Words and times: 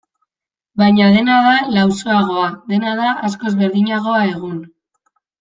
Baina 0.81 1.09
dena 1.15 1.35
da 1.47 1.51
lausoagoa, 1.75 2.47
dena 2.73 2.95
da 3.01 3.13
askoz 3.29 3.53
berdinagoa 3.61 4.25
egun. 4.33 4.59